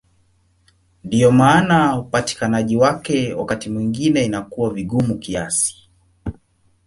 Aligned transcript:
Ndiyo 1.03 1.31
maana 1.31 1.99
upatikanaji 1.99 2.77
wake 2.77 3.33
wakati 3.33 3.69
mwingine 3.69 4.25
inakuwa 4.25 4.73
vigumu 4.73 5.17
kiasi. 5.19 5.89